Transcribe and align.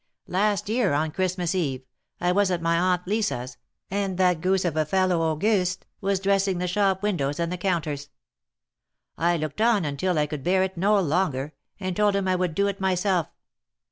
Last 0.25 0.67
year, 0.67 0.93
on 0.93 1.11
Christmas 1.11 1.53
eve, 1.53 1.83
I 2.19 2.31
was 2.31 2.49
at 2.49 2.59
my 2.59 2.75
Aunt 2.79 3.05
Lisa's, 3.05 3.57
and 3.91 4.17
that 4.17 4.41
goose 4.41 4.65
of 4.65 4.75
a 4.75 4.83
fellow, 4.83 5.21
Auguste, 5.21 5.85
was 6.01 6.19
dressing 6.19 6.57
the 6.57 6.67
shop 6.67 7.03
windows, 7.03 7.39
and 7.39 7.51
the 7.51 7.57
counters. 7.59 8.09
I 9.15 9.37
looked 9.37 9.61
on 9.61 9.85
until 9.85 10.17
I 10.17 10.25
could 10.25 10.43
bear 10.43 10.63
it 10.63 10.75
no 10.75 10.99
longer, 10.99 11.53
and 11.79 11.95
told 11.95 12.15
him 12.15 12.27
I 12.27 12.35
would 12.35 12.55
do 12.55 12.65
it 12.65 12.81
myself. 12.81 13.27